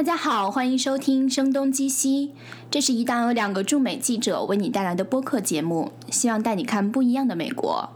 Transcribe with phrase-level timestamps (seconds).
[0.00, 2.28] 大家好，欢迎收听《声东击西》，
[2.70, 7.86] 这是一档由两个驻美记者为你带来的播客节目，希望带你看不一样的美国。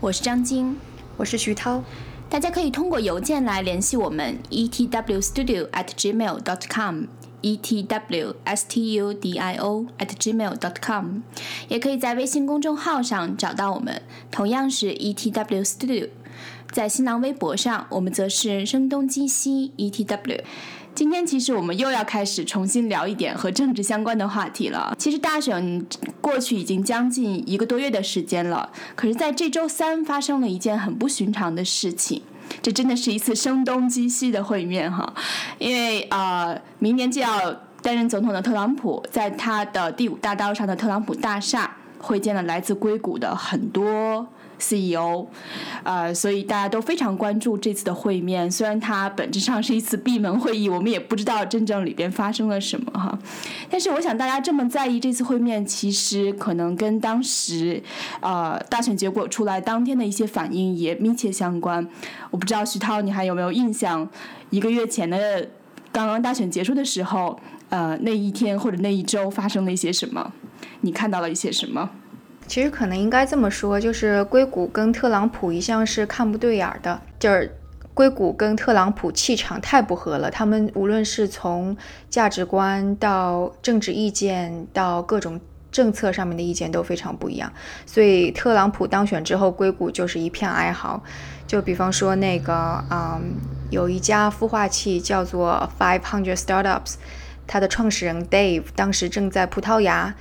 [0.00, 0.76] 我是张晶，
[1.18, 1.84] 我是徐涛。
[2.28, 11.20] 大家可以通过邮件来联系我们，etwstudio at gmail dot com，etw s t u d i o at gmail dot com，
[11.68, 14.02] 也可以在微信公众号上找到我们，
[14.32, 16.08] 同样是 etw studio。
[16.72, 20.40] 在新浪微博上，我们则是声东击西 etw。
[20.94, 24.94] 今天其实我们又要开始重新聊一点和政治相关的话题了。
[24.98, 25.84] 其实大选
[26.20, 32.22] 过去已经将近一个多月的时间了，可是在这周三发生了一件很不寻常的事情，
[32.60, 35.12] 这真的是一次声东击西的会面哈。
[35.58, 37.50] 因为啊、呃，明年就要
[37.80, 44.26] 担任总统的特朗普，在他的第五大道上的特朗普大厦会见了来自硅谷的很多。
[44.62, 45.26] CEO，
[45.82, 48.50] 呃，所以大家都非常关注这次的会面。
[48.50, 53.18] 虽然它本质上是一次闭门会议，我们也不知道真正里边发生了什么哈。
[53.68, 57.82] 但是我想大家这么在意这次会面，其实可能跟当时，
[58.20, 61.86] 呃，大选结果出来当天的一些反应也密切相关。
[62.30, 64.08] 我不知道徐涛，你还有没有印象？
[64.50, 65.48] 一个月前的
[65.90, 70.32] 刚刚大选结束的时候，呃，那一天或者那一周发生了一些什么？
[70.82, 71.88] 你看到了一些什么？
[72.52, 77.50] 其实可能应该这么说，就是硅谷跟特朗普一向是看不对眼儿的，就是
[77.94, 80.30] 硅谷跟特朗普气场太不合了。
[80.30, 81.74] 他们无论是从
[82.10, 87.50] 价值观到政治意见到各种政策上面的意见都非常不一样，
[87.86, 91.02] 所以特朗普当选之后，硅谷就是一片哀嚎。
[91.46, 93.32] 就比方说那个，嗯，
[93.70, 96.96] 有一家孵化器叫做 Five Hundred Startups，
[97.46, 100.14] 它的创始人 Dave 当时正在葡萄牙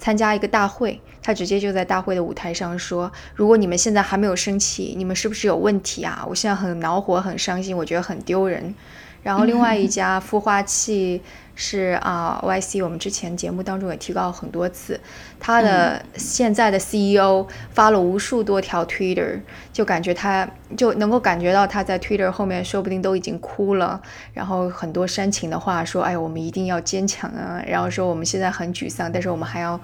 [0.00, 1.00] 参加一个大会。
[1.22, 6.24] 他直接就在大会的舞台上说：“如果你们现在还没有生气，你们是不是有问题啊？
[6.26, 8.74] 我现在很恼火，很伤心，我觉得很丢人。”
[9.22, 11.20] 然后另外一家孵化器
[11.62, 14.98] 是啊，YC，我们之前节目当中也提到很多次，
[15.38, 19.38] 他的现在的 CEO 发了无数多条 Twitter，
[19.70, 24.00] 就感觉他就能够感觉到他在 Twitter 后面说不定都已经哭了，
[24.32, 29.78] 然后很多煽情的话说：“哎，我们一定要坚强啊！”然后说我们现在很沮丧，但是我们还要。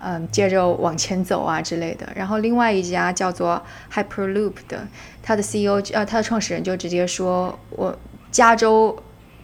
[0.00, 2.08] 嗯，接着往前走啊之类的。
[2.14, 3.60] 然后另外一家叫做
[3.92, 4.86] Hyperloop 的，
[5.20, 7.98] 他的 CEO 呃，他的创始人就直接说，我
[8.30, 8.96] 加州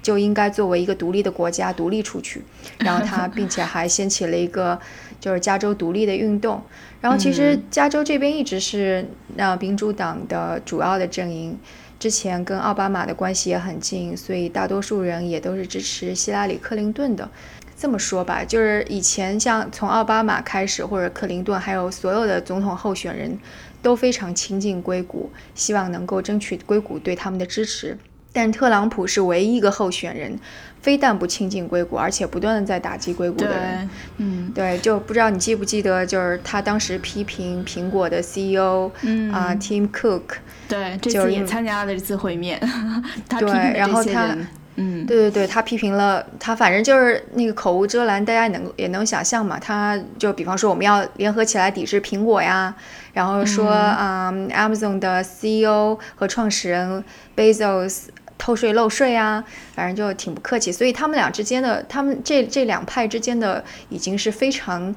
[0.04, 2.44] 就应该作为一个独立的国家独立出去。
[2.78, 4.78] 然后他并且还掀起了一个
[5.19, 6.62] 就是加州独立的运动。
[7.00, 9.04] 然后其实加州这边一直是
[9.37, 11.59] 那民主党的主要的阵营，
[11.98, 17.28] 之前跟奥巴马的关系也很近，所以大多数人也都是支持希拉里·克林顿的。
[17.76, 23.36] 这么说吧，就是以前像从奥巴马开始，或者克林顿，还有所有的总统候选人，
[23.82, 27.98] 都非常亲近硅谷，希望能够争取硅谷对他们的支持。
[28.34, 30.39] 但特朗普是唯一一个候选人，
[30.83, 33.89] 非但不亲近硅谷，而且不断的在打击硅谷的人。
[34.19, 40.22] 嗯，对，就不知道你记不记得，就是他当时批评苹果的 CEO，嗯啊、呃、，Tim Cook，
[40.69, 42.61] 對，這次也参加了这次会面，
[43.28, 44.37] 他批評對，然后他。
[44.77, 49.56] 嗯，对对对，他批评了他，反正就是那个口无遮拦，大家能也能想象嘛。
[49.56, 52.75] 他就比方说我们要联合起来抵制苹果呀，
[53.12, 57.05] 然后说啊、嗯 um,，Amazon 的 CEO 和创始人
[57.37, 58.06] Bezos
[58.44, 59.43] 偷税漏税啊，
[59.75, 60.71] 反正就挺不客气。
[60.71, 64.94] 所以他们俩之间的，他们这这两派之间的已经是非常。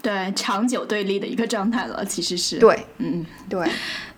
[0.00, 2.58] 对长久对立的一个状态了，其实是。
[2.58, 3.66] 对，嗯，对，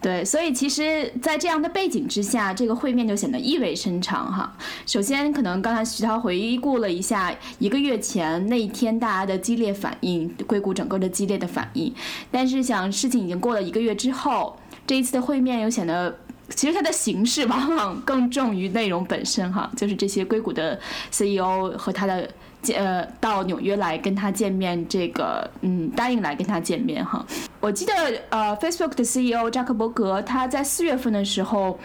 [0.03, 4.53] 对，所以其实，在这样的背景之下，这个会面就显得意味深长哈。
[4.85, 11.95] 首先，可能刚才徐涛回顾了一下一个月前那一天大家的激烈反应，硅谷整个的激烈的反应。
[12.33, 14.59] 但是，想事情已经过了一个月之后。
[14.89, 16.17] 这一次的会面又显得，
[16.51, 19.71] 其实它的形式往往更重于内容本身哈。
[19.77, 20.79] 就是这些硅谷的
[21.11, 22.29] CEO 和他的。
[22.75, 27.25] 呃，到纽约来跟他见面，这个嗯，答应来跟他见面哈。
[27.61, 27.93] 我记得
[28.29, 31.79] 呃，Facebook 的 CEO 扎克伯格他在四月份的时候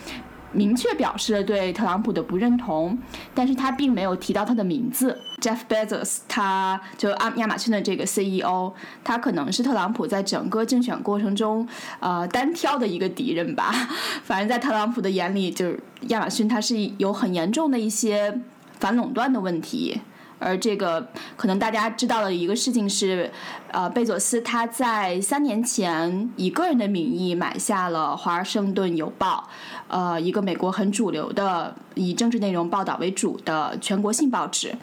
[0.53, 2.97] 明确表示了对特朗普的不认同，
[3.33, 5.17] 但是他并没有提到他的名字。
[5.41, 8.71] Jeff Bezos 他就亚亚马逊的这个 CEO，
[9.03, 11.67] 他可能是特朗普在整个竞选过程中
[11.99, 13.71] 呃单挑的一个敌人吧。
[14.23, 18.39] 反正，在特朗普的眼里，就是亚马逊它是有很严重的一些
[18.79, 20.01] 反垄断的问题。
[20.41, 21.07] 而这个
[21.37, 23.31] 可能大家知道的一个事情是，
[23.71, 29.47] 呃，贝佐斯他在三年前以个人的名义买下了《华盛顿邮报》，
[29.87, 34.75] 呃，一个美国很主流的以政治内容报道为主的全国性报纸。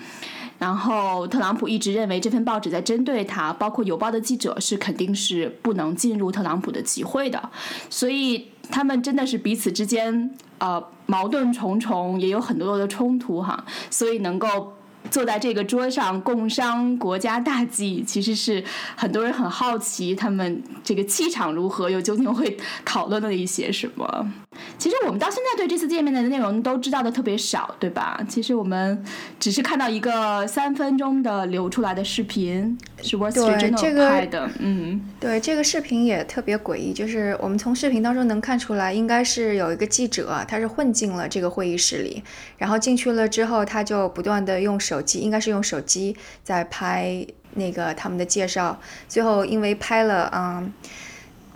[0.61, 7.51] 然后特朗普一直认为这份报纸在针对他，包括邮报的记者是肯定是不能进入特朗普的集会的，
[7.91, 14.73] 所以他们真的是彼此之间呃矛盾重重，也有很多的冲突哈，所以能够。
[15.11, 18.63] 坐在这个桌上共商国家大计，其实是
[18.97, 24.33] 很多人很好奇他们这个气场如何，又究竟会讨论了一些什么。
[24.77, 28.21] 其实我们到现在对这次见面的内容都知道的特别少，对吧？
[28.29, 29.03] 其实我们
[29.41, 34.51] 只是看到一个三分钟的流出来的视频，是 Wall Street Journal 拍的。
[34.59, 42.23] 嗯，对，这个视频也特别诡异，就是我们从视频当中能看出来，应该是有一个记者，他是混进了这个会议室里，
[42.59, 44.99] 然后进去了之后，他就不断的用手。
[44.99, 48.77] 手机应该是用手机在拍那个他们的介绍，
[49.07, 50.73] 最后因为拍了，嗯，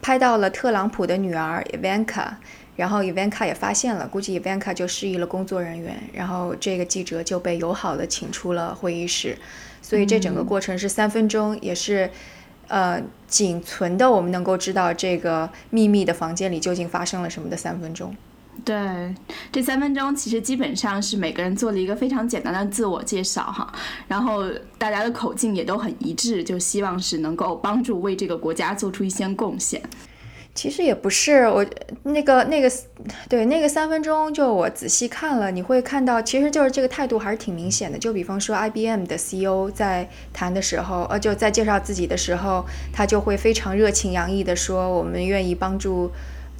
[0.00, 2.28] 拍到了特朗普的女儿 Ivanka，
[2.74, 9.36] 然后 Ivanka 也发现了，估计 Ivanka 就示意了工作人员，然后这个记者就被友好的请出了会议室，
[9.82, 12.10] 所以这整个过程是三分钟，也是
[12.68, 18.16] 呃仅存的我们能够知道这个秘密的房间里究竟发生了什么的三分钟。
[18.64, 19.14] 对，
[19.50, 23.72] 这三分钟其实基本上是每个人做了一个非常简单的自我介绍哈，
[24.08, 24.44] 然后
[24.76, 29.82] 大家的口径也都很一致，就希望是能够帮助为这个国家做出一些贡献。
[30.54, 31.64] 其实也不是，我
[32.02, 32.70] 那个那个
[33.28, 37.98] 对那个三分钟，就我仔细看了，你会看到，其实就是这个态度还是挺明显的。
[37.98, 46.10] 就比方说，IBM 的 CEO 在谈的时候，呃，就在介绍自己的时候，他就会非常热情洋溢的说，我们愿意帮助。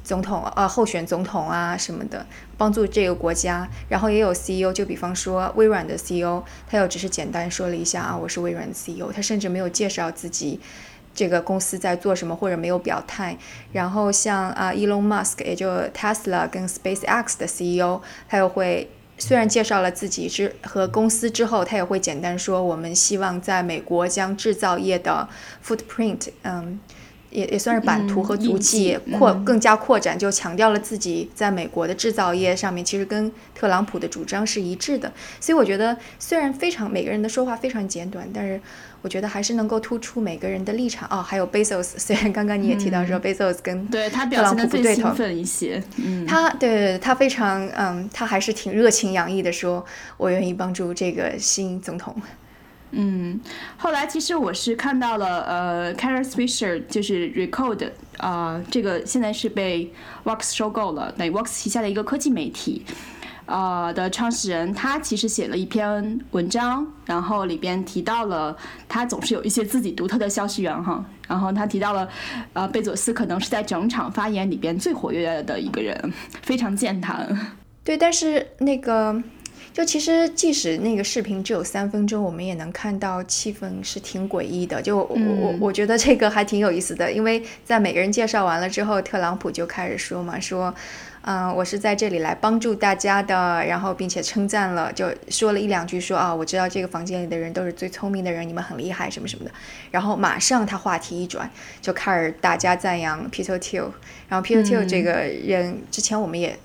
[0.03, 2.25] 总统呃，候选总统啊什么的，
[2.57, 3.65] 帮助这个国家。
[3.87, 10.59] 然后也有 CEO，就比方说微软的 CEO，他又只是简单说了一下啊，我是微软的 CEO，他甚至没有介绍自己
[11.13, 13.37] 这个公司在做什么，或者没有表态。
[13.71, 25.27] 然后像啊，Elon Musk，也就 Tesla 跟 SpaceX 的 CEO，他又会虽然介绍了自己之和公司之后，他也会简单说，我们希望在美国将制造业的
[25.65, 26.79] footprint，嗯。
[27.33, 35.11] 也也算是版图和足迹扩更加扩展，就强调了自己在美国的制造业上面，其实跟特朗普的主张是一致的。
[35.39, 38.61] 所以我觉得，虽然非常每个人的说话非常简短，但是
[39.03, 41.07] 我觉得还是能够突出每个人的立场。
[41.11, 45.13] 哦，还有 Bezos， 虽然刚刚你也提到说 Bezos 跟对他特朗普不对头。
[45.27, 49.85] 一些，嗯，他对他非常嗯，他还是挺热情洋溢的说，
[50.17, 52.15] 我愿意帮助这个新总统。
[52.95, 53.39] 嗯，
[53.75, 59.91] 后来其实我是看到了，呃 c a r e Swisher 就是 Recode 啊，这个现在是被
[60.23, 62.85] Vox 收购了，等于 Vox 旗下的一个科技媒体，
[63.45, 68.55] 啊的创始人，他其实写了一篇文章，然后里边提到了
[68.87, 72.07] 他总是有一些自己独特的消息源哈，然后他提到了，
[72.53, 77.55] 呃，贝佐斯可能是在整场发言里边最活跃的一个人，非常健谈。
[77.83, 79.21] 对，但是那个。
[79.73, 84.79] 就其实，即使那个视频只有三分钟，我们也能看到气氛是挺诡异的。
[84.79, 90.71] 就我我我觉得这个还挺有意思的，因为在每个人介绍完了之后，特朗普就开始说嘛，说，
[91.23, 99.51] 嗯，我是在这里来帮助大家的，然后并且称赞了，就说了一两句，说啊，我知道这个房间里的人都是最聪明的人，你们很厉害什么什么的。
[99.91, 101.49] 然后马上他话题一转，
[101.81, 103.89] 就开始大家赞扬 Peter Thiel，
[104.29, 106.57] 然后 Peter Thiel 这个人之前我们也。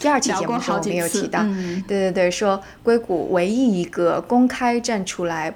[0.00, 5.52] 第二期节目的时候没有提到，对对对，说硅谷唯一一个公开站出来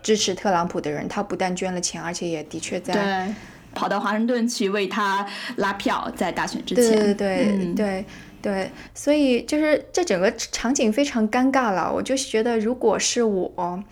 [0.00, 3.34] 支持特朗普的人，他不但捐了钱，而且也的确在
[3.74, 5.26] 跑到华盛顿去为他
[5.56, 8.04] 拉票，在大选之前，对对对对
[8.42, 11.92] 对，所以就是这整个场景非常尴尬了。
[11.92, 13.82] 我就觉得，如果是我。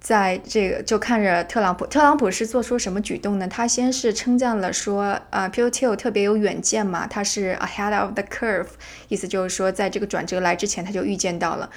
[0.00, 3.48] 在这个就看着特朗普，特朗普是做出什么举动呢？
[3.48, 8.66] 他先是称赞了说，呃 p l t i l 特别有远见嘛，他是 ahead of the curve，
[9.08, 11.70] 意思就是说，在这个转折来之前，他就预见到了。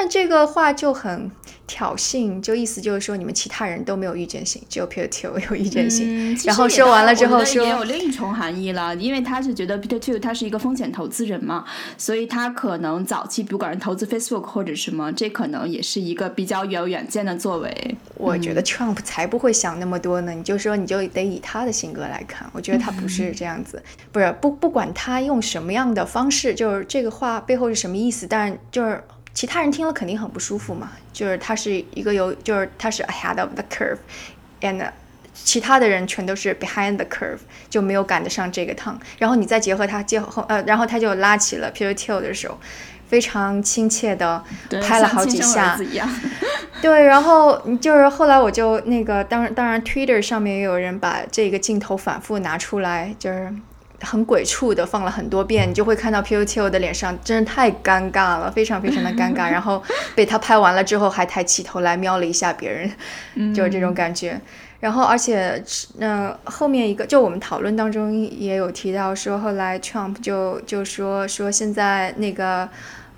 [0.00, 1.28] 但这个话就很
[1.66, 6.38] 挑衅，就意思就是说你们其他人都没有预见性，只有 Peter Thiel 有预见性。
[6.44, 11.64] 然后说完了之后说，也有另一重含义了，因为他是觉得 Peter Thiel 他是一个风险投资人嘛，
[11.96, 17.96] 所以他可能早期不管是投资 Facebook 或者什么，这可能也是一个比较有远见的作为。
[18.14, 29.02] 我觉得 Trump 才不会想那么多呢，你就说你就得以他的性格来看，我觉得他不是这样子，不是不不管他用什么样的方式，就是这个话背后是什么意思，但就是。
[29.38, 34.90] 其他人听了肯定很不舒服嘛，就是他是一个有，就是他是 ahead of the curve，and
[35.32, 37.38] 其他的人全都是 behind the curve，
[37.70, 38.98] 就没有赶得上这个趟。
[39.16, 42.58] 然后你再结合他结后，呃，然后他就拉起了 Peter Thiel 的手，
[43.06, 44.42] 非常亲切的
[44.82, 45.78] 拍了好几下。
[46.82, 53.54] 对，然后就是后来我就那个，当然当然 Twitter 上面也有人把这个镜头反复拿出来，就是。
[54.00, 59.50] 很鬼畜的放了很多遍，你就会看到 P.U.T.O 的脸上真的太尴尬了，非常非常的尴尬。
[59.50, 59.82] 然后
[60.14, 64.40] 被他拍完了之后，还抬起头来瞄了一下别人，就是这种感觉。
[64.80, 65.60] 然后，而且，
[65.96, 72.68] 那后面一个，就我们讨论当中也有提到说，后来 Trump 就就说说现在那个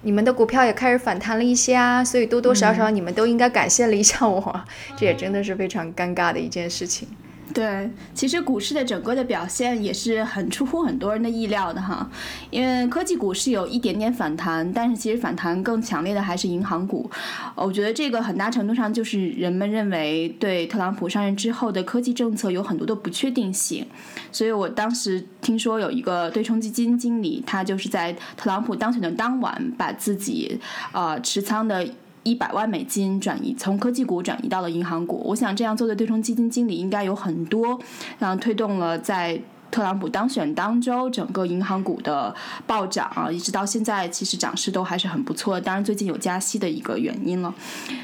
[0.01, 4.65] 你们的股票也开始反弹了一些啊，所以多多少少你们都应该感谢了一下我，
[4.97, 7.07] 这也真的是非常尴尬的一件事情。
[7.53, 12.09] 对，其实股市的整个的表现也是很出乎很多人的意料的哈，
[12.51, 17.11] 因为科技股是有一点点反弹，但是其实反弹更强烈的还是银行股。
[17.57, 23.85] 我觉得这个很大程度上就是人们认为对特朗普上任之后的科技政策有很多的不确定性，
[24.31, 30.61] 所以我当时听说有一个对冲基金经理，他就是在特朗普当选的当晚把自己
[30.93, 31.85] 呃持仓的。
[32.23, 37.79] 一百万美金转移从科技股转移到了银行股，我想这样做的对冲基金经理应该有很多，
[38.19, 42.35] 然后推动了在特朗普当选当周整个银行股的
[42.67, 45.61] 暴涨啊，一直到现在其实涨势都还是很不错。
[45.61, 47.55] 当然最近有加息的一个原因了，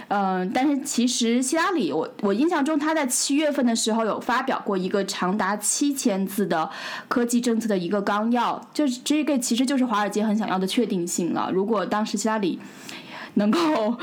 [0.08, 6.70] 嗯，但是其实希拉里，我我印象中他在七月份的时候有发表过一个长达七千字的
[7.08, 11.50] 科技政策的一个纲要，就是这个其实就是华尔街很想要的确定性了。
[11.52, 12.58] 如果当时希拉里。
[13.38, 13.94] 能够，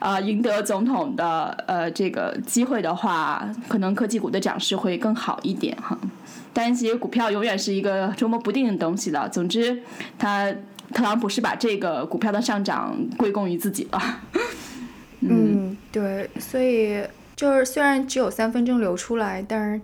[0.00, 5.98] 呃，赢得总统的呃这个机会的话，可能科技股的涨势会更好一点哈。
[6.52, 9.26] 但其实股票永远是一个捉摸不定的东西的。
[9.30, 9.82] 总之，
[10.18, 10.52] 他
[10.92, 14.20] 特朗普是把这个股票的上涨归功于自己了。
[15.20, 17.02] 嗯，对，所以
[17.34, 19.80] 就是虽然只有三分钟流出来，但是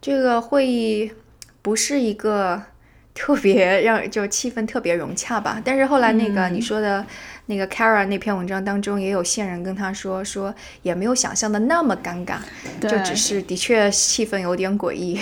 [0.00, 1.12] 这个会议
[1.62, 2.60] 不是一个
[3.14, 5.62] 特别让就气氛特别融洽吧。
[5.64, 7.06] 但是后来那个你说的。
[7.50, 12.36] 那个 Kara 那篇文章当中也有线人跟他说，说也没有想象的那么尴尬，
[12.80, 15.20] 就只是的确气氛有点诡异。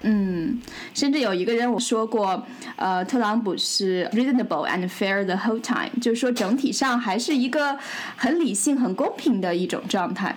[0.00, 0.60] 嗯，
[0.94, 7.78] 甚至有一个人我说过，呃，特朗普是 reasonable and fair the whole time，就是说整体上还是一个
[8.16, 10.34] 很理性、很公平的一种状态。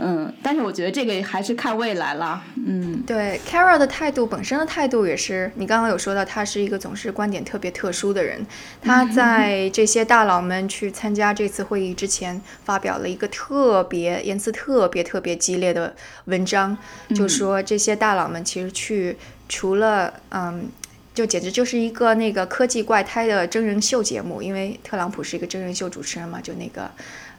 [0.00, 2.40] 嗯，但是我觉得这个还是看未来了。
[2.64, 8.46] 嗯，对，Kara 的态度本身的态度也是，你刚刚有说到，他是一个总是观点特别特殊的人。
[8.80, 15.92] 他 在这些大佬们去参加这次会议之前，发表了一个特别言辞特别特别激烈的
[16.26, 16.78] 文章，
[17.12, 19.16] 就说这些大佬们其实去
[19.48, 20.68] 除了嗯，
[21.12, 26.88] 就简直就是一个那个科技怪胎的真人秀节目，因为特朗普是一个真人秀主持人嘛，就那个。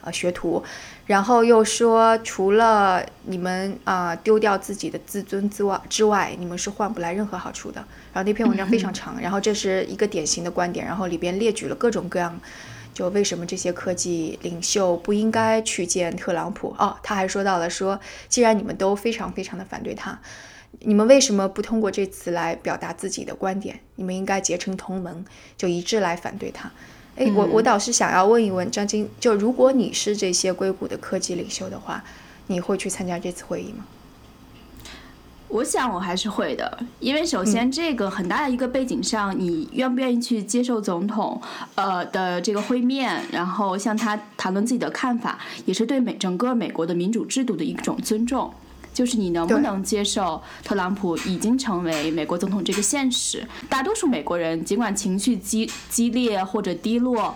[0.02, 0.64] 呃，学徒，
[1.06, 7.84] 然后又说，除了你们啊丢掉自己的自尊之外之外，你们是换不来任何好处的。
[8.14, 12.40] 然后那篇文章非常长，然后这是一个典型的观点，然后里边列举了各种各样，
[12.94, 16.76] 就为什么这些科技领袖不应该去见特朗普。
[16.80, 20.20] 哦，他还说到了说，既然你们都非常非常的反对他，
[20.80, 23.80] 你们为什么不通过这次来表达自己的观点？
[23.96, 25.26] 你们应该结成同盟，
[25.58, 26.72] 就一致来反对他。
[27.20, 32.02] 哎，我我倒是想要问一问张晶，就如果你是这些硅谷的科技领袖的话，
[32.48, 33.84] 你会去参加这次会议吗？
[35.50, 41.42] 我想我还是会的，因为首先这个很大的一个背景上，你愿不愿意去接受总统
[41.76, 48.54] 呃的这个会面，然后向他谈论自己的看法，也是对美整个美国的民主制度的一种尊重。
[49.00, 53.48] 就是你能不能接受特朗普已经成为美国总统这个现实？
[53.70, 57.34] 大多数美国人尽管情绪激激烈或者低落。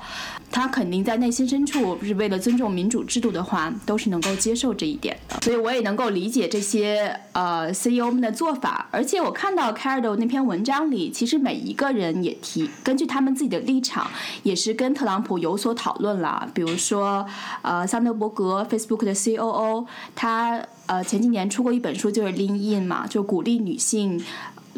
[0.52, 5.40] 他肯定在内心深处是为了尊重民主制度的话，都是能够接受这一点的。
[5.42, 8.88] 所以我也能够理解这些呃 CEO 们的做法。
[8.92, 14.06] 而且我看到 c a r d o 那篇文章里，其实每一个人也提根据他们自己的立场，
[14.44, 16.48] 也是跟特朗普有所讨论了。
[16.54, 17.26] 比如说
[17.64, 24.22] 呃桑德伯格 Facebook 的 COO，他呃前几年出过一本书，就是 Lean In 嘛，就鼓励女性。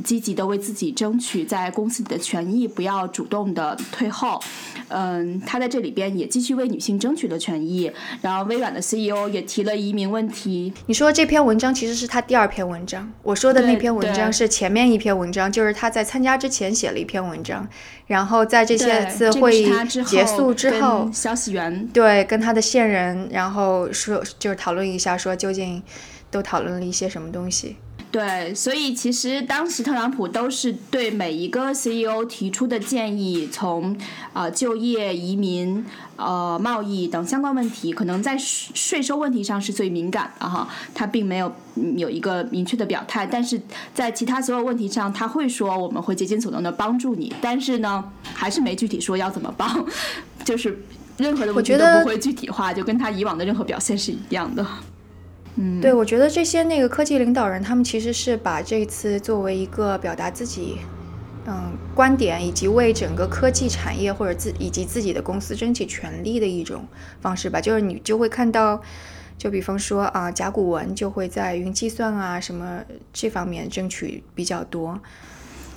[0.03, 4.39] 积极的为自己争取在公司里的权益，不要主动的退后。
[4.87, 7.91] 嗯，他在这里边也继续为女性争取了权益。
[8.21, 10.71] 然后，微软的 CEO 也提了移民问题。
[10.85, 17.67] 你说这篇文章其实是他第二篇文章，我说的那篇文章是前面一篇文章，就是他在参加之前写了一篇文章，
[18.05, 19.71] 然后在这些次会议
[20.05, 25.81] 结束之后，消息源对跟他的线人，然后说就是讨论一下，说究竟
[26.29, 27.77] 都讨论了一些什么东西。
[28.15, 33.93] 对，所以其实当时特朗普都是对每一个 CEO 提出的建议，从
[34.31, 35.84] 啊就业、移民、
[36.15, 41.53] 呃贸易等相关问题，可能在税收问题上是最敏感的哈，他并没有
[41.98, 43.62] 有一个明确的表态，但是
[43.93, 48.01] 在其他所有问题上，他会说我们会竭尽所能的帮助你，但是呢，
[48.34, 49.86] 还是没具体说要怎么帮，
[50.45, 50.81] 就是
[51.17, 54.65] 任何的问题都不会具体化，就跟他以往的任何表现是一样的。
[55.55, 60.77] 嗯，对，我觉得这些那个科技领导人，他们其实是把这次作为一个表达自己
[61.47, 66.85] 嗯观点，以及为整个科技产业或者自以及自己的公司争取权利的一种
[67.21, 67.62] 方式吧。
[67.62, 68.81] 就是你就会看到，
[69.38, 72.81] 就比方说啊，甲骨文就会在云计算啊什么
[73.13, 75.00] 这方面争取比较多。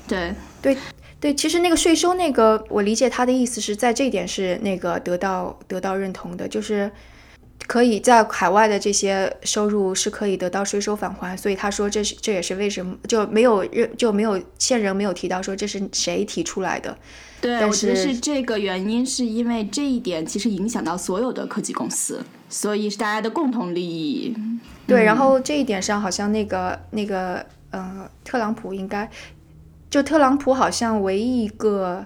[0.08, 0.76] 对对
[1.20, 6.90] 对，其实那个税收那个，我理解他的意思是在这一点是那个得到得到认同的，就是
[7.68, 16.96] 可以在海外的这些收入是可以得到税收返还，所以他说这是这也是为什么就没有任就没有现人没有提到说这是谁提出来的。
[17.42, 24.34] 对，但我觉得是是这个原因，是因为这一点其实影响到所有的科技公司，所以是大家的共同利益。
[24.86, 29.08] 对，然后这一点上好像那个那个呃，特朗普应该
[29.90, 32.04] 就特朗普好像唯一一个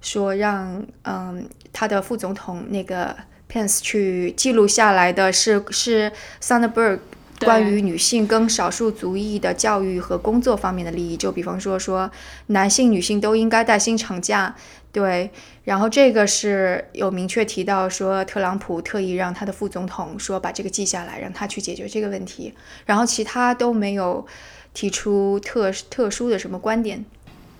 [0.00, 3.14] 说让嗯他的副总统那个
[3.54, 6.10] Pence 去记录下来的是是
[6.42, 6.98] Sandberg
[7.38, 12.10] 关于女性跟少数族裔的教育和工作方面的利益，就比方说说
[12.46, 14.56] 男性、女性都应该带薪产假，
[14.90, 15.30] 对，
[15.62, 22.52] 然后这个是有明确提到说，特朗普特意让他的副总统说把这个记下来，让他去解决这个问题，
[22.86, 24.26] 然后其他都没有
[24.72, 27.04] 提出特特殊的什么观点。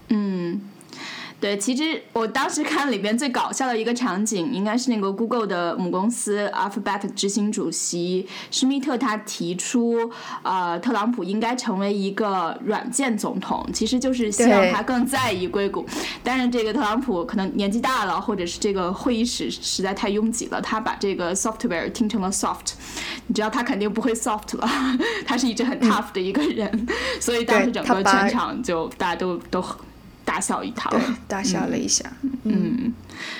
[0.08, 0.60] 嗯，
[1.44, 10.10] 对，其实我当时看里边最搞笑的一个场景，应该是那个 Google 的母公司 Alphabet 执行主席施密特他提出，
[10.42, 15.84] 呃，特朗普应该成为一个软件总统，其实就是希望他更在意硅谷。
[16.22, 22.72] 但是这个特朗普可能年纪大了，或者是这个会议室实在太拥挤了，他把这个 software 听成了 soft，
[23.26, 24.66] 你知道他肯定不会 soft 了，
[25.26, 26.88] 他是一直很 tough 的一个人，
[27.20, 29.62] 所以当时整个全场就大家都都
[30.34, 30.90] 大笑一堂。
[30.90, 32.04] 对，大笑了一下。
[32.42, 32.92] 嗯，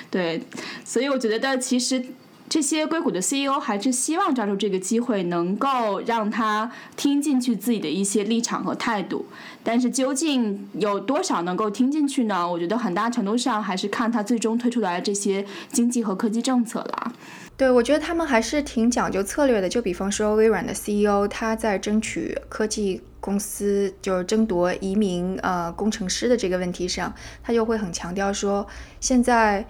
[0.09, 0.41] 对，
[0.85, 2.01] 所以我觉得其实
[2.47, 9.25] 这些硅谷的 CEO 还是希望抓住这个机会，能够让他听进去自己的一些立场和态度。
[9.61, 12.49] 但是究竟有多少能够听进去呢？
[12.49, 17.11] 我觉得很大程度上还是看他最终推出来的这些经济和科技政策啦。
[17.57, 19.69] 对，我觉得他们还是挺讲究策略的。
[19.69, 28.67] 就比方说微软的 CEO，他在争取科技公司就是争夺移民呃工程师的这个问题上，他就会很强调说，
[28.99, 29.65] 现在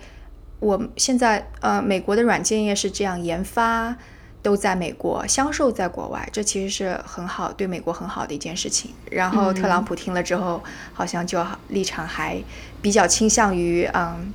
[0.60, 3.96] 我现在呃美国的软件业是这样，研发
[4.42, 8.90] 都在美国，销售在国外，这其实是很好对美国很好的一件事情。
[9.12, 12.42] 然后特朗普听了之后，好像就立场还
[12.82, 14.34] 比较倾向于嗯，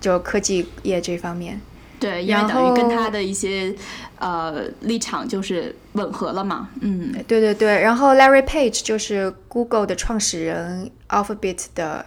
[0.00, 1.60] 就科技业这方面。
[2.00, 3.74] 对，因为然等于跟他的一些
[4.18, 6.68] 呃立场就是吻合了嘛。
[6.80, 12.04] 嗯，对对对，然后 Larry Page 就是 Google 的创始人，Alphabet 的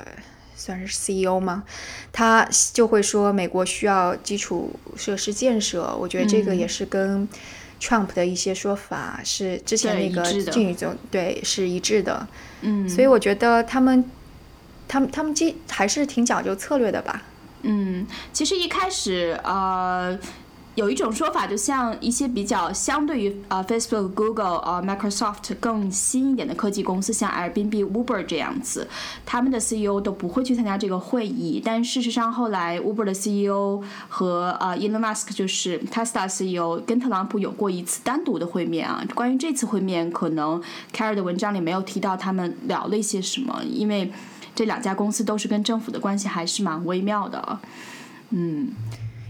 [0.55, 1.63] 算是 CEO 吗？
[2.13, 7.27] 他就会说美国需要基础设施建设，我觉得这个嗯也是跟
[7.81, 12.27] Trump 的一些说法是之前那个一致的竞总对是一致的，
[12.61, 14.05] 嗯，所以我觉得他们
[14.87, 17.23] 他们他们基还是挺讲究策略的吧。
[17.63, 20.17] 嗯，其实一开始呃。
[20.75, 28.87] 有一种说法，就像一些比较相对于呃 Facebook、Google、呃 Microsoft 更新一点的科技公司，像 Airbnb、Uber 这样子，
[29.25, 31.61] 他们的 CEO 都不会去参加这个会议。
[31.63, 39.03] 但事实上，后来 Uber 的 CEO 和呃 Elon Musk 就是 Tesla CEO 跟特朗普有过一次单独的会面啊。
[39.13, 40.63] 关于这次会面，可能
[40.95, 44.09] Carrie 的文章里没有提到他们聊了一些什么，因为
[44.55, 47.59] 这两家公司都是跟政府的关系还是蛮微妙的。
[48.29, 48.69] 嗯。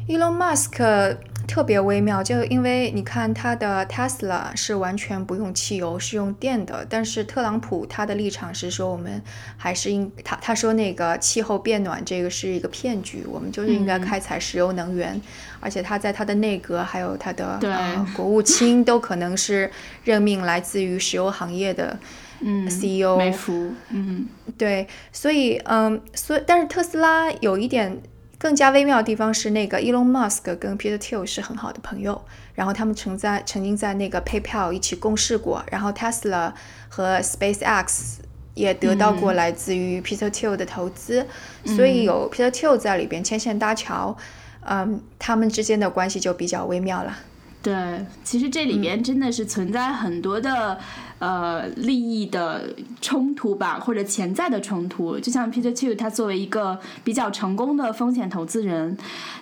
[0.08, 9.22] Elon Musk 特别微妙，就因为你看他的 Tesla 是完全不用汽油，是用电的，但是特朗普他的立场是说我们
[9.58, 15.20] 还是应他他说那个气候变暖这个是一个骗局，我们就是应该开采石油能源，
[15.60, 19.70] 而且他在他的内阁还有他的呃国务卿都可能是
[20.04, 21.98] 任命来自于石油行业的
[22.40, 24.28] 嗯 CEO，、美孚，嗯。
[24.58, 28.00] 对，所以嗯，所以但是特斯拉有一点
[28.42, 32.20] 更加微妙的地方是，那个 Elon Musk 跟 Peter Thiel 是很好的朋友，
[32.56, 36.52] 然后他们曾在曾经在那个 PayPal 一起共事过，然后 Tesla
[36.90, 38.16] 和 SpaceX
[38.56, 41.28] 也得到过来自于 Peter Thiel 的投资，
[41.68, 44.18] 所以有 Peter Thiel 在里边牵线搭桥，
[44.62, 47.16] 嗯，他们之间的关系就比较微妙了。
[47.64, 50.80] 对，其实这里边真的是存在很多的、
[51.20, 55.20] 呃利益的冲突吧，或者潜在的冲突。
[55.20, 58.98] 就像 Peter Thiel，他作为一个比较成功的风险投资人，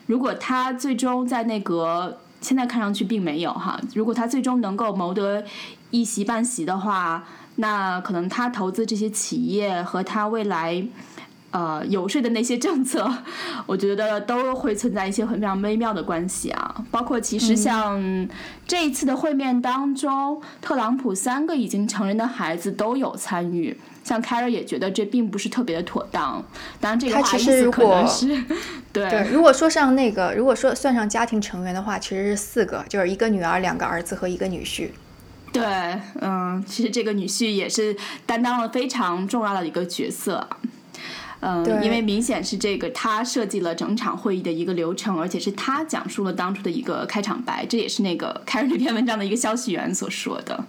[0.06, 5.46] 如果他最终在内阁，现在看上去并没有哈，如果他最终能够谋得
[5.92, 7.24] 一席半席的话，
[7.56, 10.86] 那可能他投资这些企业和他未来。
[11.52, 13.12] 呃，游说的那些政策，
[13.66, 16.76] 我觉得都会存在一些很非常微妙的关系啊。
[16.92, 18.28] 包括其实像
[18.68, 26.44] 这一次的会面当中，特朗普三个已经成人的孩子都有参与，像凯尔也觉得这并不是特别的妥当。
[26.80, 28.28] 当然，这个话其实可能是
[28.94, 34.90] 对对，如果说上那个，如果说算上家庭成员的话，其实是四个，就是一个女儿、两个儿子和一个女婿。
[35.52, 35.64] 对，
[36.22, 40.48] 嗯，其实这个女婿也是担当了非常重要的一个角色。
[41.42, 50.66] 嗯，因为明显是这个他设计了整场会议的一个流程，而且是他讲述了当初的一个开场白，这也是那个开这篇文章的一个消息源所说的。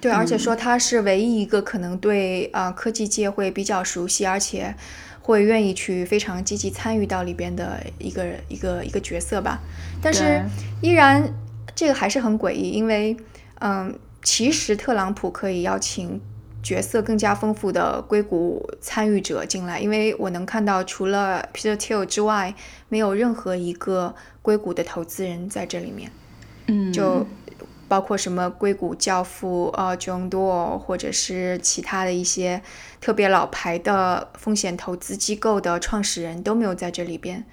[0.00, 4.74] 对，而且说他是唯一一个可能对啊科技界会比较熟悉，而且
[5.20, 9.60] 会愿意去非常积极参与到里边的一个一个一个角色吧。
[10.00, 10.42] 但是
[10.80, 11.30] 依然
[11.74, 13.14] 这个还是很诡异，因为
[13.60, 16.18] 嗯，其实特朗普可以邀请。
[16.66, 22.52] 角色更加丰富的硅谷参与者进来，因为我能看到，除了 Peter Thiel 之外，
[22.88, 26.10] 没有任何一个硅谷的投资人在这里面。
[26.66, 27.24] 嗯，就
[27.86, 32.60] 包括什么硅谷教父呃 John Doerr，或者是其他的一些
[33.00, 37.44] 特别老牌的风险投资机构的创始人都没有在这里边，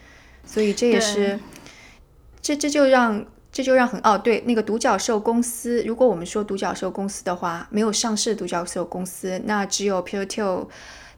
[0.43, 1.39] 所以这也是，
[2.41, 3.23] 这这就让。
[3.53, 10.67] 这就让很哦，对那个独角兽公司，如果我们说独角兽公司的话，没有上市独角兽公司，那只有 p u r t o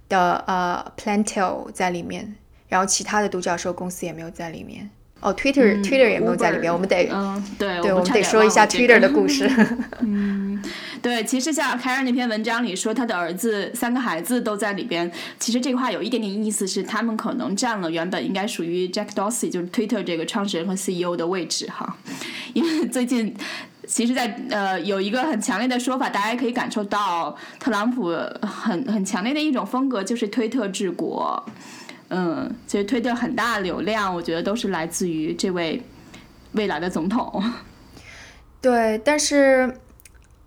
[0.09, 2.35] 的呃 Plantel 在里面，
[2.67, 4.89] 然后其他的独角兽公司也没有在里面。
[5.21, 9.49] 哦，Twitter Twitter 也没有在里面，我们得嗯，对，对，我们得说一下 Twitter 的故事。
[10.01, 10.61] 嗯。
[11.01, 15.11] 对，其实像凯尔那篇文章里说，他的儿子三个孩子都在里边。
[15.39, 21.95] 其实这个话有一点点意思是，他们可能占了原本应该属于 Jack Dorsey，就是 Twitter 这个创始人和 CEO 的位置哈。
[22.53, 23.35] 因为最近，
[23.85, 28.09] 其实，在呃有一个很强烈的说法，大家可以感受到特朗普
[28.41, 31.45] 很很强烈的一种风格，就是推特治国。
[32.09, 35.81] 嗯，其实推特很大流量，我觉得都是来自于这位
[36.53, 37.43] 未来的总统。
[38.61, 39.79] 对，但是。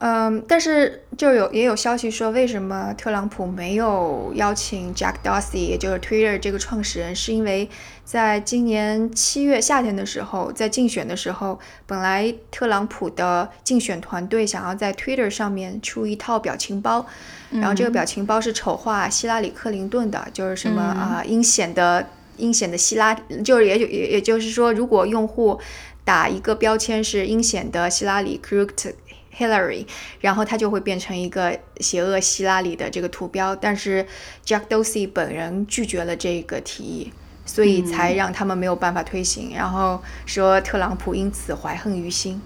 [0.00, 7.68] 嗯，但是就有也有消息说，为什么特朗普没有邀请 Jack Dorsey，也就是 Twitter 这个创始人，是因为
[8.04, 17.04] 在今年七月夏天的时候，在竞选的时候，本来特朗普的竞选团队想要在 Twitter 上面出一套表情包，
[17.50, 23.12] 然后这个表情包是丑化希拉里克林顿的，就是什么啊阴险的阴险的希拉，
[23.44, 25.58] 就是也也也就是说，如果用户
[26.04, 28.94] 打一个标签是阴险的希拉里 crooked。
[29.38, 29.86] Hillary，
[30.20, 34.04] 然后他就会变成一个邪恶希拉里的这个图标，但是
[34.44, 37.12] Jack Dorsey 本人拒绝了这个提议，
[37.46, 39.52] 所以才让他们没有办法推行。
[39.54, 42.40] 然后说特朗普因此怀恨于心。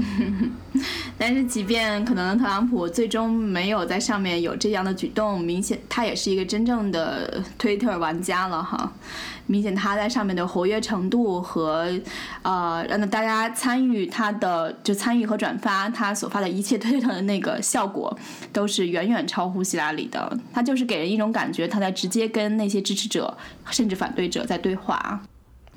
[1.18, 8.92] 但是，即便可能特朗普最终没有在上面有这样的举动，明显他也是一个真正的推特玩家了哈。
[9.48, 11.88] 明显他在上面的活跃程度和，
[12.42, 18.18] 呃，让大家参与他的就参与和转发他所发的一切推特的那个效果，
[18.52, 20.36] 都是远远超乎希拉里的。
[20.52, 23.36] 他就是给人一种感觉，他在直接跟那些支持者
[23.70, 25.20] 甚至反对者在对话。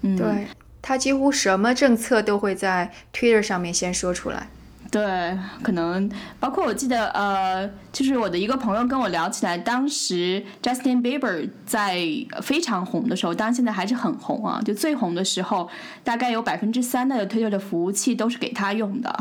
[0.01, 0.47] 嗯，对
[0.89, 4.47] 他几乎什么政策都会在 Twitter 上面先说出来。
[4.89, 11.99] 对，可能包括我记得，呃，就是我的一个朋友跟我聊起来，当时 Justin Bieber 在
[12.41, 15.69] 非常红的时候，当然现在还是很红啊，就最红的时候，
[16.03, 19.15] 大概有百分之三的推特的服务器都是给他用的。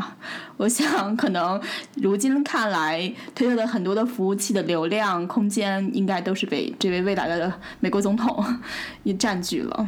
[0.57, 1.61] 我想，可能
[1.97, 8.43] 如今看来，推特的很多的服务器的流量空间，应该都是被这位未来的美国总统
[9.03, 9.87] 也 占据了。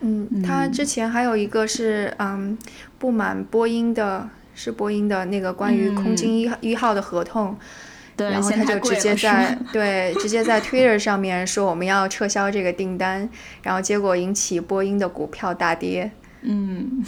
[0.00, 2.56] 嗯，他之前还有一个是，嗯，
[2.98, 4.28] 不满波音的。
[4.52, 7.56] 是波音的那个关于空军一一号的合同，
[8.14, 13.26] 对然后他就直接在对直接在 Twitter 上面说我们要撤销这个订单，
[13.62, 16.10] 然后结果引起波音的股票大跌。
[16.42, 17.02] 嗯，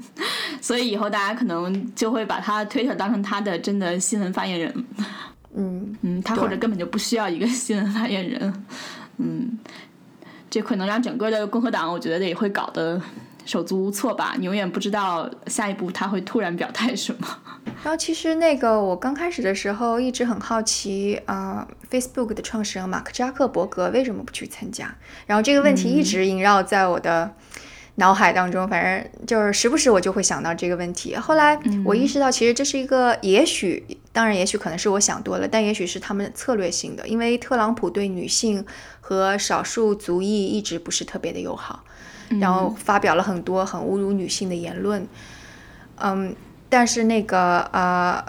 [0.62, 4.84] 所以以后大家可能就会把他 Twitter 当成他的真的新闻发言人。
[5.54, 8.64] 嗯嗯，他或者根本就不需要一个新闻发言人。
[9.18, 9.58] 嗯，
[10.54, 13.00] 这可能让整个的共和党，我觉得也会搞得。
[13.46, 17.28] 手足无措吧，你永远不知道下一步他会突然表态什么。
[17.84, 24.96] 然后其实那个我刚开始的时候一直很好奇啊，Facebook 的创始人马克扎克伯格为什么不去参加？
[25.26, 27.34] 然后这个问题一直萦绕在我的
[27.96, 31.14] 脑海当中，反正就是时不时我就会想到这个问题。
[31.16, 38.64] 后来我意识到，其实这是一个也许，当然也许可能是我想多了，但也许是他们策略性的，因为特朗普对女性
[39.00, 41.84] 和少数族裔一直不是特别的友好。
[42.40, 45.06] 然后发表了很多很侮辱女性的言论，
[45.96, 46.34] 嗯，
[46.70, 48.24] 但是那个呃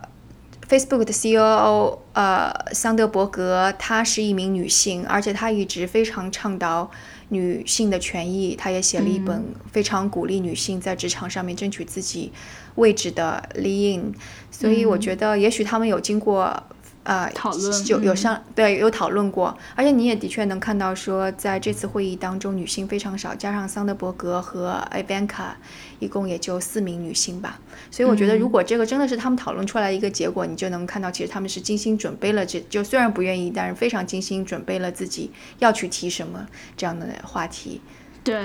[0.67, 6.91] ，Facebook 的 COO 呃桑德伯格，她是一名女性，而且她一直非常倡导
[7.29, 12.31] 女性的权益，她也写了一本非常鼓励女性在职场上面争取自己
[12.75, 14.13] 位置的 Lean，
[14.51, 16.63] 所以我觉得也许他们有经过
[17.05, 25.55] 呃讨论有有上对有讨论过，而且你也的确能看到说，在这次会议当中，女性非常少，加上桑德伯格和艾班卡，
[25.99, 27.59] 一共也就四名女性吧。
[27.89, 37.79] 所以我觉得，如果这个真的是他们讨论出来一个结果，你就能看到，其实他们是精心准备了，这就虽然不愿意，但是非常精心准备了自己要去提什么这样的话题。
[38.25, 38.43] 对，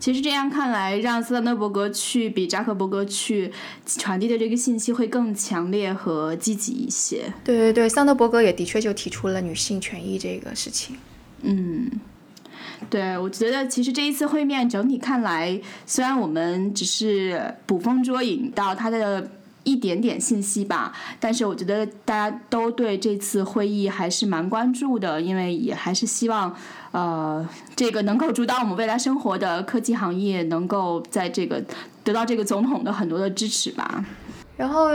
[0.00, 3.52] 其实这样看来，让斯坦德伯格去比扎克伯格去
[3.86, 7.30] 传递的这个信息会更强烈和积极一些。
[7.44, 10.96] 对对对，桑德伯格也的确就提出了女性权益这个事情。
[11.42, 11.90] 嗯，
[12.88, 19.30] 对，我觉得其实这一次会面整体看来，虽然我们只是捕风捉影到他的。
[19.68, 26.56] 一点点信息吧，但是我觉得大家都对这次会议还是蛮关注的，因为也还是希望，
[26.92, 31.62] 呃，这个能够主导我们未来生活的科技行业能够在这个
[32.02, 34.02] 得到这个总统的很多的支持吧。
[34.56, 34.88] 然后，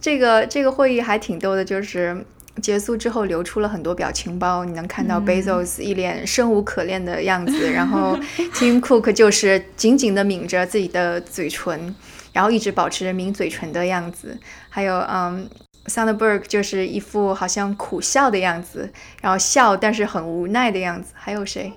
[0.00, 2.24] 这个这个会议还挺逗的，就是
[2.60, 8.18] 结束之后流出了很多表情包，你能看到 Bezos 一脸生无可恋的样子，然后
[8.52, 11.94] Tim Cook 就是紧紧的抿着自己的嘴唇。
[12.32, 14.38] 然后一直保持着抿嘴唇的样子，
[14.68, 15.48] 还有嗯
[15.86, 21.12] ，Sandberg 就是一副好像苦笑的样子，然后笑但是很无奈的样子。
[21.14, 21.72] 还有谁？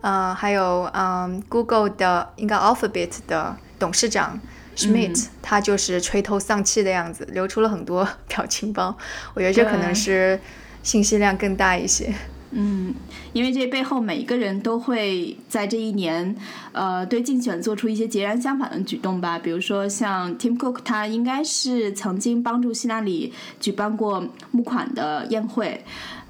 [0.00, 4.38] 呃，还有嗯，Google 的应该 Alphabet 的董事长
[4.76, 8.96] Schmidt，他就是垂头丧气的样子，流出了很多 表情包。
[9.32, 10.38] 我觉得这可能是
[10.82, 12.12] 信息量更大一些。
[12.56, 12.94] 嗯，
[13.32, 16.36] 因为这背后每一个人都会在这一年，
[16.70, 19.36] 呃，对竞选做出一些截然相反的举动吧。
[19.38, 25.84] 比如说像 Tim Cook，他应该是曾经帮助希拉里举办过募款的宴会。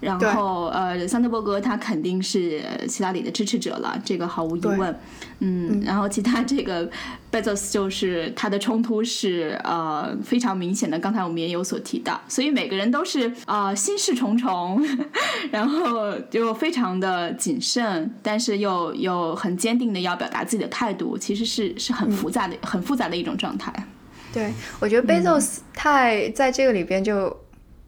[0.05, 4.95] 然后，呃，桑德伯格他肯定是希拉里的支持者了，这个毫无疑问。
[5.39, 6.89] 嗯，然后其他这个
[7.31, 14.87] 贝佐斯就是他的冲突是呃非常明显的，刚才我们也有所提到，所以每个人都是啊心事重重，
[15.51, 23.73] 然后就非常的谨慎，但是又又很坚定的要表达自己的态度，其实是是很复杂的、很复杂的一种状态。
[24.35, 27.35] 对，我觉得贝佐斯太在这个里边就。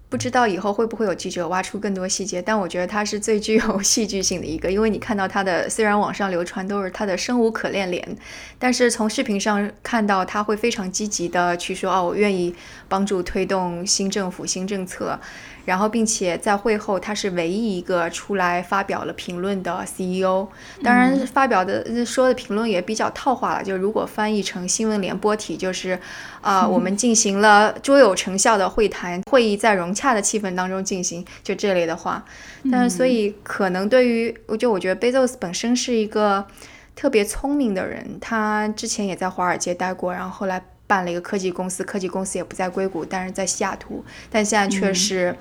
[0.08, 8.16] 不知道以后会不会有记者挖出更多细节，但我觉得他是最具有 戏剧性的一个，因为你看到他的虽然网上流传都是他的生无可恋脸，
[8.58, 12.54] 但是从视频上看到他会非常积极的去说哦，我愿意
[12.88, 15.18] 帮助推动新政府新政策。
[15.66, 20.46] 然后，并且在会后，他是唯一一个出来发表了评论的 CEO。
[20.82, 23.62] 当然，发表的说的评论也比较套话了。
[23.64, 25.98] 就如果翻译成新闻联播体，就是
[26.40, 32.24] 啊，我们进行了 卓有成效的会谈，会议在融洽的气氛当中进行，就这类的话。
[32.70, 36.46] 但是，所以可能对于我，就我觉得 Bezos 本身是一个
[36.94, 40.62] 特别聪明的人，他之前也在华尔街待过，然后后来。
[40.86, 45.36] 办了一个科技公司，科技公司也不在硅谷，但是在西雅图，但现在却是，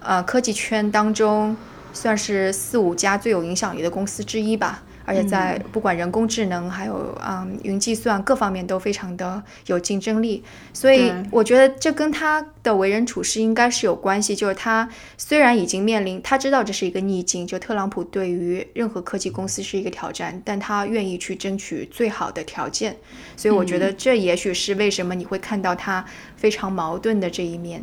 [0.00, 1.56] 呃，科技圈当中
[1.92, 4.82] 算是四五家最有影响力的公司之一吧。
[5.08, 10.44] 而且在不管人工智能，还有嗯云计算各方面都非常的有竞争力，
[10.74, 14.36] 所以我觉得这跟他的为人处事应该是有关系。
[14.36, 22.94] 就是他虽然已经面临，他知道这是一个逆境，就特朗普对于任何科技公司是一个挑战，但他愿意去争取最好的条件。
[23.34, 26.04] 所以我觉得这也许是为什么你会看到他
[26.36, 27.82] 非常矛盾的这一面。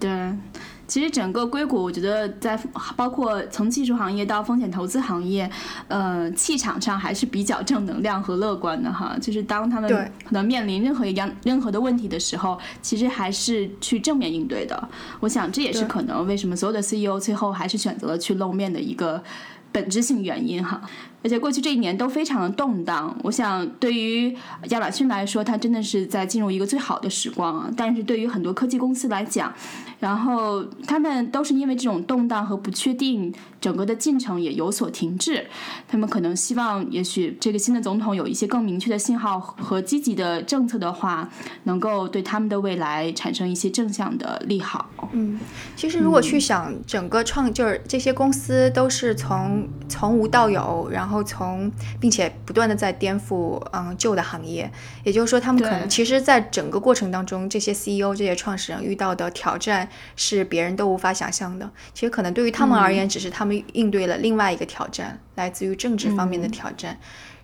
[0.00, 0.08] 对。
[0.92, 2.54] 其实整个硅谷，我觉得在
[2.94, 5.50] 包括从技术行业到风险投资行业，
[5.88, 9.16] 呃，气场上还是比较正能量和乐观的哈。
[9.18, 9.88] 就是当他们
[10.22, 14.86] 可能面临任何一样任何的问题的时候，其实还是去正面应对的。
[15.20, 19.24] 我想这也是可能为什么所有的 CEO 最后还是选择了去露面的一个
[19.72, 20.82] 本质性原因哈。
[21.22, 24.36] 而且过去这一年都非常的动荡，我想对于
[24.70, 27.70] 亚马逊来说，它真的是在进入一个最好的时光啊。
[27.76, 29.52] 但是对于很多科技公司来讲，
[30.00, 35.46] 然后他们都是因为这种动荡和不确定，整个的进程也有所停滞。
[35.86, 41.28] 他们可能希望，也许这个新的总统有一些更明确的信号和积极的政策的话，
[41.64, 44.90] 能够对他们的未来产生一些正向的利好。
[45.12, 45.38] 嗯，
[45.76, 51.11] 其实如果去想整个创，就是这些公司都是从从无到有，然后。
[51.12, 51.70] 然后从，
[52.00, 54.72] 并且不断的在颠覆，嗯，旧的行业，
[55.04, 61.70] 也就是说，他们可能其实，在整个过程当中，这些 CEO、这些创始人遇到的挑战是别人都无法想象的。
[61.92, 66.98] 其实可能对于他们而言，只是他们应对了另外一个挑战，来自于政治方面的挑战。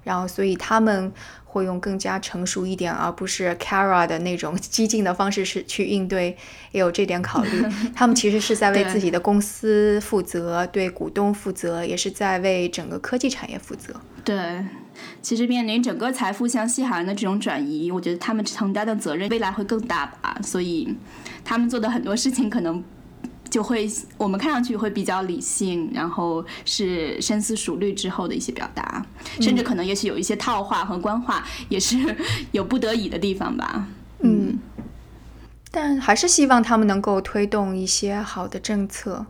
[0.08, 1.12] 然后，所以他们
[1.44, 6.34] 会用更加成熟一点，而不是 Kara 的那种激进的方式是去应对，
[6.72, 7.62] 也有这点考虑。
[7.94, 14.00] 他们其实是在为自己的公司负责，对股东负责，也是在为整个科技产业负责。
[14.24, 14.64] 对，
[15.20, 20.38] 其实面临整个财富向西海岸的这种转移，我觉得他们承担的责任未来会更大吧。
[20.42, 20.96] 所以
[21.44, 22.82] 他们做的很多事情可能。
[23.50, 29.04] 就会我们看上去会比较理性，然后是深思熟虑之后的一些表达，
[29.40, 31.96] 甚至可能也许有一些套话和官话，也是
[32.52, 33.86] 有不得已的地方吧。
[34.20, 34.58] 嗯，
[35.70, 39.26] 但还是希望他们能够推动一些好的政策。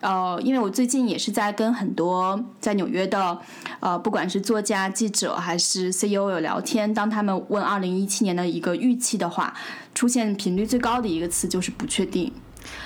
[0.00, 3.38] 呃，因为我最近也是在跟很多在纽约的，
[3.80, 9.52] 呃，不管是作家、记者还是 CEO 有聊天，当他们问二零一七年的一个预期的话，
[9.94, 12.32] 出现频率最高的一个词就是不确定。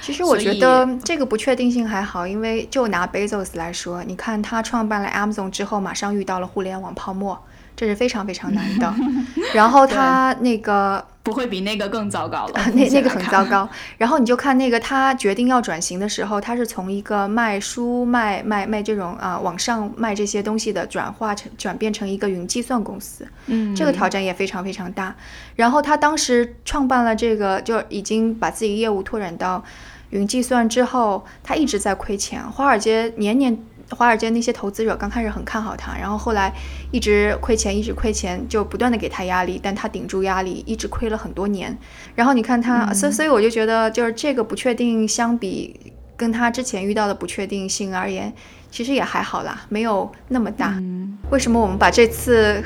[0.01, 7.39] 其实我觉得这个不确定性还好，因为就拿 Bezos 来说，你看他创办了 Amazon 之后，马上遇到了互联网泡沫，
[7.75, 8.95] 这是非常非常难的。
[9.55, 13.67] 然后他那个不会比那个更糟糕了， 那那个很糟糕。
[13.97, 23.27] 然后你就看那个他决定要转型的时候，他是从一个卖书、卖卖卖这种啊网上卖这些东西的，转化成转变成一个云计算公司。
[23.47, 25.17] 嗯，这个挑战也非常非常大。
[25.57, 29.65] 然后他当时创办了这个，就已经把自己业务拓展到
[30.11, 32.43] 云计算之后，他一直在亏钱。
[32.51, 33.59] 华尔街年年。
[33.94, 36.52] 华尔街那些投资者刚开始很看好他，然后后来
[36.90, 41.76] 一直亏钱，一直亏钱，就不断的给他压力，但他顶住压力，一直亏了很多年。
[42.14, 48.33] 然后你看他，所所以我就觉得，就是这个不确定，相比跟他之前遇到的不确定性而言，
[48.70, 50.74] 其实也还好啦，没有那么大。
[50.78, 52.62] 嗯为什么我们把这次？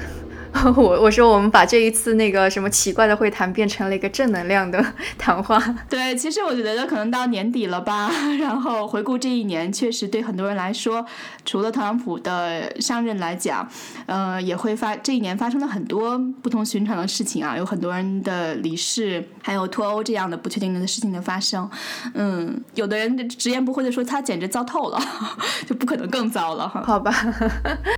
[0.77, 4.85] 我我说我们把这一次那个什么奇怪的会谈变成了一个正能量的
[5.19, 5.63] 谈话。
[5.89, 11.05] 对，其实我觉得可能到年底了吧， 然后回顾这一年，确实对很多人来说，
[11.45, 13.69] 除了特朗普的上任来讲，
[14.07, 21.69] 呃，也会发这一年发生了很多不同寻常的事情啊，有很多人的离世，还有脱欧这样的不确定的事情的发生。
[22.15, 25.01] 嗯，有的人直言不讳的说他简直糟透了，
[25.67, 26.83] 就不可能更糟了哈。
[26.85, 27.15] 好吧，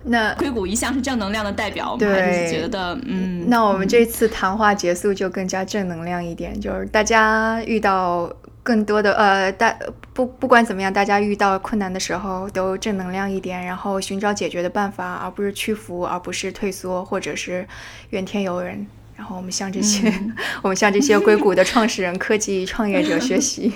[0.05, 2.50] 那硅谷一向是正能量的代表，对。
[2.51, 8.33] 觉得嗯，那我们这次谈话结束就更加正能量一点，就是大家遇到
[8.63, 9.77] 更多的呃，大
[10.13, 17.67] 不不管怎么样，大家遇到困难的时候都正能量一点，然后寻找解决的办法，而不是屈服，而不是退缩，或者是
[18.11, 18.87] 怨天尤人。
[19.17, 20.13] 然后我们向这些
[20.63, 23.73] 我们向这些硅谷的创始人、科技创业者学习，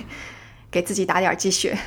[0.71, 1.77] 给自己打点鸡血。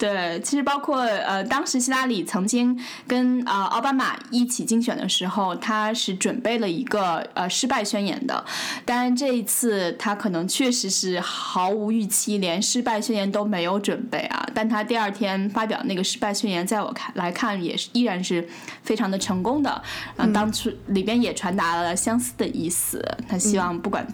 [0.00, 2.74] 对，其实包括呃，当时希拉里曾经
[3.06, 8.42] 跟呃奥巴马一起竞选的时候，他是准备了一个呃失败宣言的。
[8.86, 14.48] 当然这一次他可能确实是毫无预期，连失败宣言都没有准备啊。
[14.54, 18.48] 但他第二天发表那个失败宣言，在我看来看也是依然是
[18.82, 19.82] 非常的成功的。
[20.16, 24.06] 然后当初里边也传达了相似的意思，他希望不管。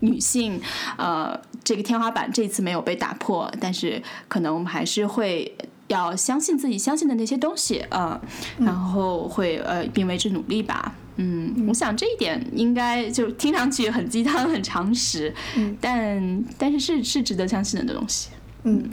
[0.00, 0.60] 女性，
[0.96, 5.56] 呃，这个天花板这次没有被打破，但是可能我们还是会
[5.88, 8.20] 要相信自己相信的那些东西，呃，
[8.58, 10.94] 然后会呃并为之努力吧。
[11.16, 15.34] 嗯，我想这一点应该就听上去很鸡汤、很常识，
[15.80, 18.30] 但但是是是值得相信的东西。
[18.62, 18.88] 嗯，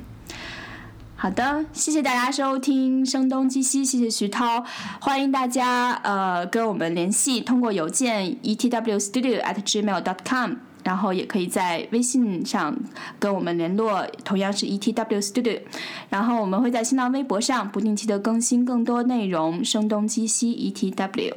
[1.15, 4.65] 好的，谢谢大家收听《声东击西》，谢谢徐涛，
[4.99, 10.55] 欢迎大家呃跟我们联系，通过邮件 etwstudio@gmail.com。
[10.87, 12.73] 然后也可以在微信上
[13.19, 15.59] 跟我们联络，同样是 ETW Studio。
[16.07, 21.33] 然后我们会在新浪微博上不定期的更新更多内容，声东击西 ETW。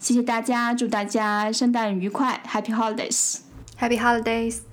[0.00, 4.67] 谢谢大家，祝大家圣诞愉快，Happy Holidays，Happy Holidays。